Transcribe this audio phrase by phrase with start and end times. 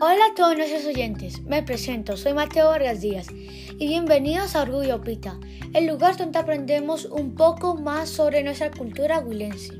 [0.00, 5.00] Hola a todos nuestros oyentes, me presento, soy Mateo Vargas Díaz y bienvenidos a Orgullo
[5.00, 5.36] Pita,
[5.74, 9.74] el lugar donde aprendemos un poco más sobre nuestra cultura huilense.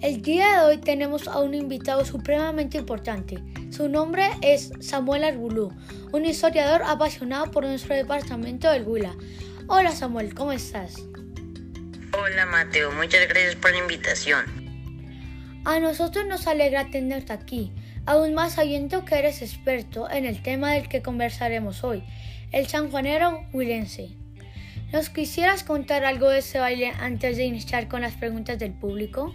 [0.00, 3.42] El día de hoy tenemos a un invitado supremamente importante.
[3.70, 5.70] Su nombre es Samuel Arbulú,
[6.12, 9.14] un historiador apasionado por nuestro departamento del Huila.
[9.66, 10.94] Hola Samuel, ¿cómo estás?
[12.18, 14.66] Hola Mateo, muchas gracias por la invitación.
[15.66, 17.72] A nosotros nos alegra tenerte aquí,
[18.06, 22.04] aún más sabiendo que eres experto en el tema del que conversaremos hoy,
[22.52, 24.10] el sanjuanero huilense.
[24.92, 29.34] ¿Nos quisieras contar algo de ese baile antes de iniciar con las preguntas del público?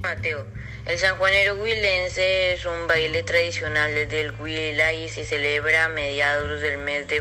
[0.00, 0.46] Mateo,
[0.86, 6.78] el sanjuanero huilense es un baile tradicional del Huila y se celebra a mediados del
[6.78, 7.20] mes de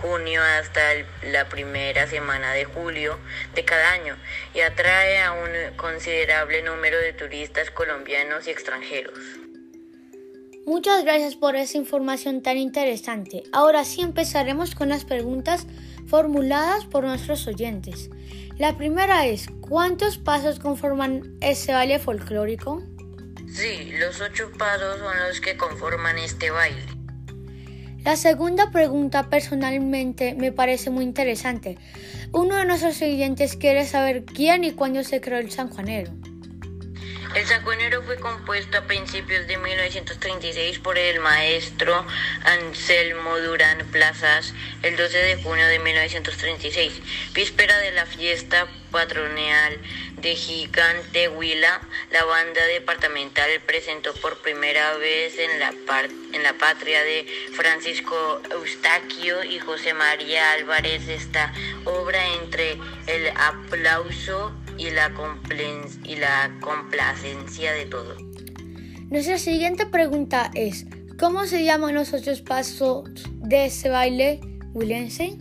[0.00, 0.80] junio hasta
[1.22, 3.18] la primera semana de julio
[3.54, 4.16] de cada año
[4.52, 9.41] y atrae a un considerable número de turistas colombianos y extranjeros.
[10.64, 13.42] Muchas gracias por esa información tan interesante.
[13.52, 15.66] Ahora sí empezaremos con las preguntas
[16.06, 18.10] formuladas por nuestros oyentes.
[18.58, 22.80] La primera es, ¿cuántos pasos conforman ese baile folclórico?
[23.52, 26.86] Sí, los ocho pasos son los que conforman este baile.
[28.04, 31.76] La segunda pregunta personalmente me parece muy interesante.
[32.32, 36.12] Uno de nuestros oyentes quiere saber quién y cuándo se creó el sanjuanero.
[37.34, 42.04] El sanjuanero fue compuesto a principios de 1936 por el maestro
[42.44, 44.52] Anselmo Durán Plazas
[44.82, 46.92] el 12 de junio de 1936,
[47.32, 49.78] víspera de la fiesta patronal
[50.20, 51.80] de Gigante Huila.
[52.10, 55.72] La banda departamental presentó por primera vez en la,
[56.34, 61.50] en la patria de Francisco Eustaquio y José María Álvarez esta
[61.86, 65.12] obra entre el aplauso y la,
[66.04, 68.16] y la complacencia de todo.
[69.10, 70.86] Nuestra siguiente pregunta es,
[71.18, 73.04] ¿cómo se llaman los ocho pasos
[73.40, 74.40] de ese baile
[74.72, 75.36] huilense?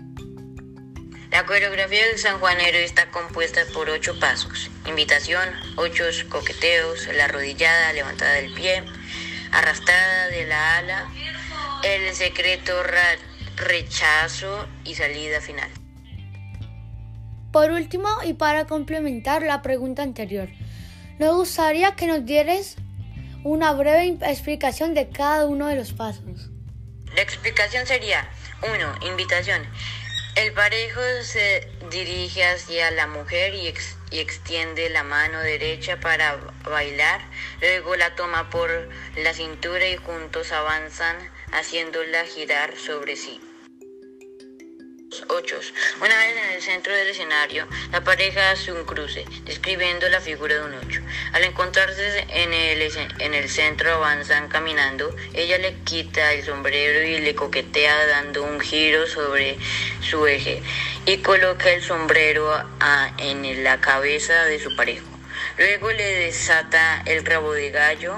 [1.32, 4.70] La coreografía del sanjuanero está compuesta por ocho pasos.
[4.86, 8.84] Invitación, ocho coqueteos, la arrodillada, levantada del pie,
[9.54, 11.10] arrastrada de la ala,
[11.84, 12.74] el secreto
[13.56, 15.70] rechazo y salida final.
[17.52, 20.48] Por último, y para complementar la pregunta anterior,
[21.20, 22.78] nos gustaría que nos dieras
[23.44, 26.50] una breve explicación de cada uno de los pasos.
[27.16, 28.30] La explicación sería
[28.62, 29.08] 1.
[29.10, 29.62] Invitación.
[30.36, 33.74] El parejo se dirige hacia la mujer y,
[34.12, 37.20] y, extiende la mano derecha para bailar,
[37.60, 41.18] luego la toma por la cintura y juntos avanzan
[41.52, 43.42] haciéndola girar sobre sí.
[45.32, 45.60] 8.
[46.02, 50.56] Una vez en el centro del escenario, la pareja hace un cruce, describiendo la figura
[50.56, 51.02] de un 8.
[51.32, 52.82] Al encontrarse en el,
[53.20, 58.60] en el centro avanzan caminando, ella le quita el sombrero y le coquetea dando un
[58.60, 59.58] giro sobre
[60.02, 60.62] su eje
[61.06, 62.52] y coloca el sombrero
[63.18, 65.04] en la cabeza de su pareja.
[65.58, 68.18] Luego le desata el rabo de gallo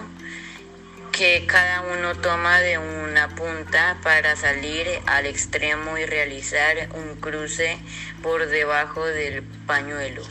[1.13, 7.77] que cada uno toma de una punta para salir al extremo y realizar un cruce
[8.23, 10.23] por debajo del pañuelo.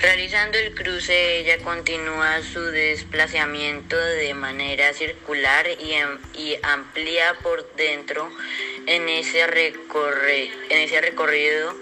[0.00, 5.92] Realizando el cruce, ella continúa su desplazamiento de manera circular y,
[6.40, 8.30] y amplía por dentro
[8.86, 11.74] en ese, en ese recorrido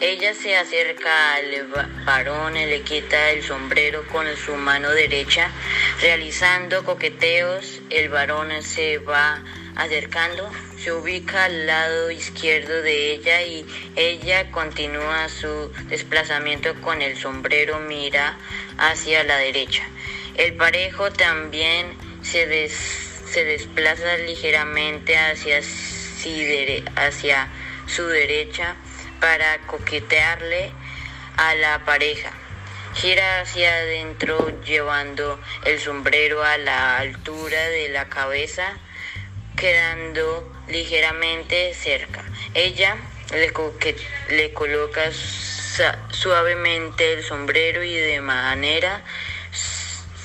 [0.00, 1.68] ella se acerca al
[2.06, 5.50] varón, le quita el sombrero con su mano derecha,
[6.00, 7.82] realizando coqueteos.
[7.90, 9.44] El varón se va
[9.76, 17.18] acercando, se ubica al lado izquierdo de ella y ella continúa su desplazamiento con el
[17.18, 18.38] sombrero, mira
[18.78, 19.82] hacia la derecha.
[20.34, 25.58] El parejo también se, se desplaza ligeramente hacia,
[26.96, 27.48] hacia
[27.86, 28.76] su derecha
[29.20, 30.72] para coquetearle
[31.36, 32.32] a la pareja.
[32.94, 38.76] Gira hacia adentro llevando el sombrero a la altura de la cabeza,
[39.56, 42.24] quedando ligeramente cerca.
[42.54, 42.96] Ella
[43.32, 43.52] le,
[44.36, 45.02] le coloca
[46.10, 49.02] suavemente el sombrero y de manera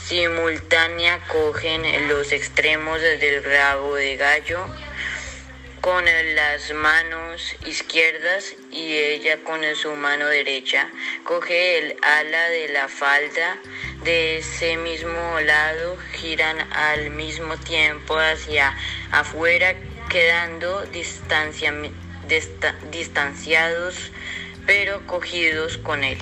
[0.08, 4.68] simultánea cogen los extremos del rabo de gallo
[5.86, 10.90] con las manos izquierdas y ella con su mano derecha
[11.24, 13.60] coge el ala de la falda
[14.04, 18.76] de ese mismo lado, giran al mismo tiempo hacia
[19.12, 19.76] afuera,
[20.10, 20.88] quedando
[22.90, 24.12] distanciados
[24.66, 26.18] pero cogidos con él.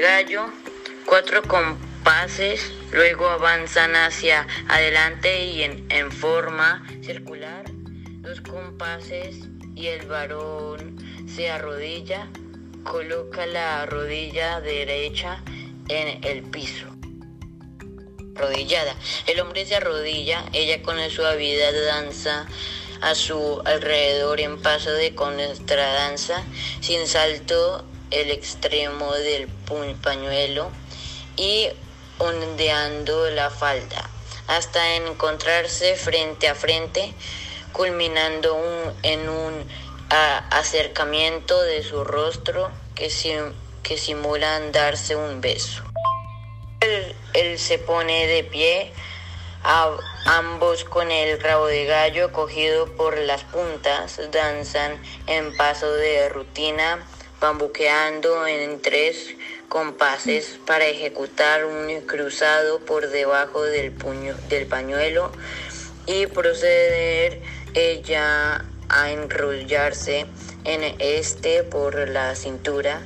[0.00, 0.46] Gallo,
[1.06, 7.64] cuatro compases, luego avanzan hacia adelante y en, en forma circular,
[8.20, 9.36] dos compases
[9.74, 10.96] y el varón
[11.26, 12.28] se arrodilla,
[12.84, 15.42] coloca la rodilla derecha
[15.88, 16.86] en el piso.
[18.36, 18.96] Arrodillada.
[19.26, 22.46] El hombre se arrodilla, ella con suavidad danza
[23.02, 26.42] a su alrededor en paso de contradanza,
[26.80, 29.48] sin salto el extremo del
[30.02, 30.70] pañuelo
[31.36, 31.68] y
[32.18, 34.08] ondeando la falda,
[34.46, 37.12] hasta encontrarse frente a frente,
[37.72, 38.56] culminando
[39.02, 39.66] en un
[40.50, 43.10] acercamiento de su rostro que,
[43.82, 45.82] que simulan darse un beso.
[47.32, 48.92] él se pone de pie
[49.64, 57.06] ambos con el rabo de gallo cogido por las puntas danzan en paso de rutina,
[57.42, 59.34] bambuqueando en tres
[59.68, 65.32] compases para ejecutar un cruzado por debajo del, puño, del pañuelo
[66.06, 67.42] y proceder
[67.74, 70.26] ella a enrollarse
[70.64, 73.02] en este por la cintura,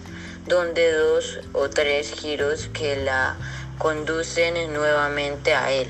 [0.46, 3.36] donde dos o tres giros que la
[3.78, 5.88] conducen nuevamente a él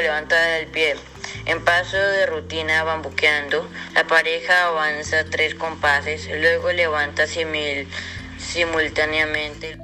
[0.00, 0.96] levanta el pie.
[1.44, 9.78] En paso de rutina bambuqueando, la pareja avanza tres compases, luego levanta simultáneamente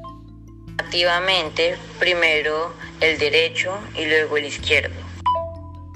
[0.79, 4.95] activamente primero el derecho y luego el izquierdo.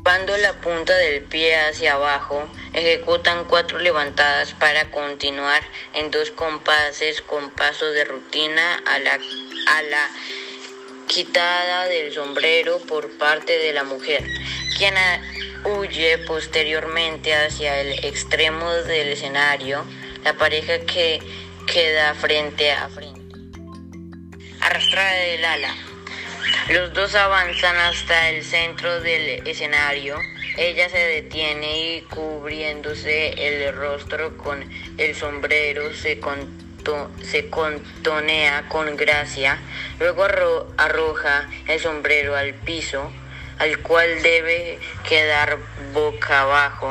[0.02, 5.62] Cuando la punta del pie hacia abajo, ejecutan cuatro levantadas para continuar
[5.92, 10.08] en dos compases con paso de rutina a la, a la
[11.08, 14.22] quitada del sombrero por parte de la mujer,
[14.76, 14.94] quien
[15.64, 19.84] huye posteriormente hacia el extremo del escenario,
[20.22, 21.18] la pareja que
[21.66, 23.18] queda frente a frente.
[24.60, 25.74] Arrastrada del ala.
[26.68, 30.18] Los dos avanzan hasta el centro del escenario.
[30.56, 34.68] Ella se detiene y cubriéndose el rostro con
[34.98, 36.20] el sombrero se
[37.22, 39.58] se contonea con gracia,
[39.98, 40.24] luego
[40.76, 43.12] arroja el sombrero al piso,
[43.58, 45.58] al cual debe quedar
[45.92, 46.90] boca abajo.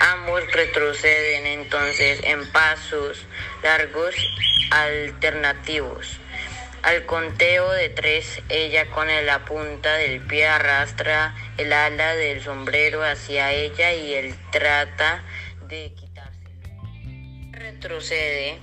[0.00, 3.26] Ambos retroceden entonces en pasos
[3.62, 4.14] largos
[4.70, 6.18] alternativos.
[6.82, 13.02] Al conteo de tres, ella con la punta del pie arrastra el ala del sombrero
[13.02, 15.24] hacia ella y él trata
[15.66, 16.82] de quitárselo.
[17.50, 18.60] Retrocede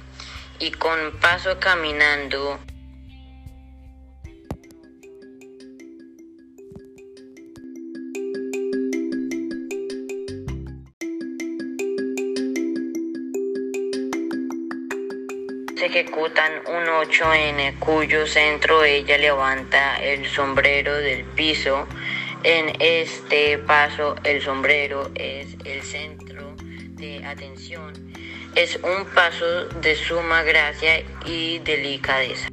[0.60, 2.60] y con paso caminando
[15.76, 21.88] se ejecutan un ocho en cuyo centro ella levanta el sombrero del piso.
[22.44, 26.23] En este paso el sombrero es el centro
[27.26, 28.14] atención
[28.56, 32.48] es un paso de suma gracia y delicadeza.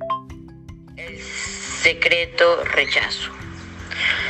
[0.96, 3.30] El secreto rechazo.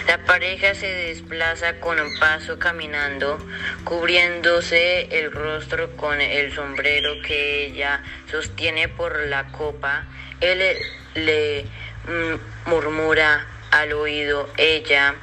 [0.06, 3.38] La pareja se desplaza con un paso caminando,
[3.84, 10.04] cubriéndose el rostro con el sombrero que ella sostiene por la copa.
[10.40, 10.76] Él
[11.14, 11.64] le
[12.06, 15.14] mm, murmura al oído ella,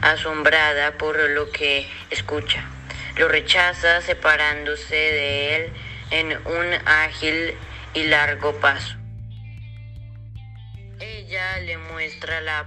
[0.00, 2.75] asombrada por lo que escucha.
[3.16, 5.72] Lo rechaza separándose de él
[6.10, 7.54] en un ágil
[7.94, 8.94] y largo paso.
[11.00, 12.66] Ella le muestra la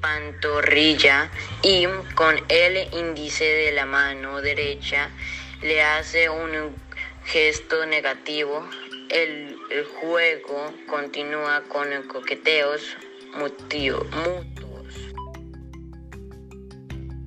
[0.00, 1.30] pantorrilla
[1.62, 5.10] y con el índice de la mano derecha
[5.62, 6.74] le hace un
[7.24, 8.68] gesto negativo.
[9.10, 9.56] El,
[10.00, 12.96] juego continúa con coqueteos
[13.34, 14.94] mutuos.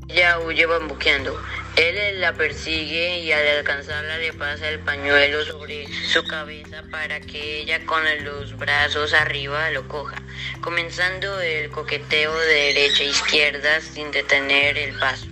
[0.08, 1.38] Ella huye bambuqueando.
[1.78, 7.60] Él la persigue y al alcanzarla le pasa el pañuelo sobre su cabeza para que
[7.60, 10.16] ella con los brazos arriba lo coja,
[10.62, 15.28] comenzando el coqueteo de derecha a izquierda sin detener el paso.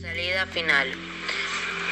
[0.00, 0.90] Salida final.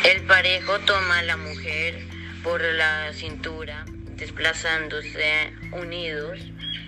[0.05, 2.03] El parejo toma a la mujer
[2.43, 3.85] por la cintura,
[4.21, 6.39] desplazándose unidos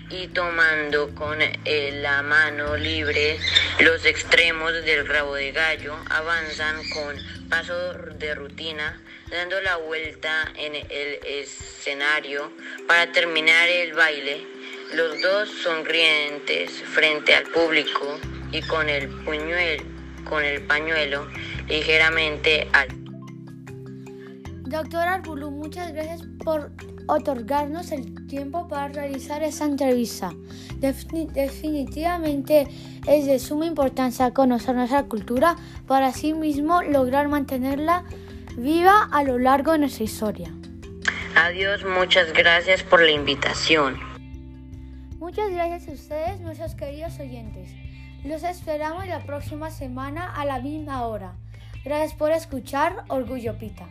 [0.09, 3.39] y tomando con eh, la mano libre
[3.79, 7.15] los extremos del rabo de gallo, avanzan con
[7.49, 12.51] paso de rutina, dando la vuelta en el escenario
[12.87, 14.45] para terminar el baile.
[14.93, 18.19] Los dos sonrientes frente al público
[18.51, 19.83] y con el, puñuelo,
[20.29, 21.27] con el pañuelo
[21.67, 22.95] ligeramente alto.
[24.65, 26.71] Doctor Arbulu, muchas gracias por
[27.07, 30.31] otorgarnos el tiempo para realizar esa entrevista.
[30.79, 32.67] definitivamente
[33.07, 35.55] es de suma importancia conocer nuestra cultura
[35.87, 38.03] para así mismo lograr mantenerla
[38.57, 40.51] viva a lo largo de nuestra historia.
[41.35, 43.97] Adiós, muchas gracias por la invitación.
[45.19, 47.71] Muchas gracias a ustedes, nuestros queridos oyentes.
[48.23, 51.33] Los esperamos la próxima semana a la misma hora.
[51.83, 53.87] Gracias por escuchar Orgullo Pita.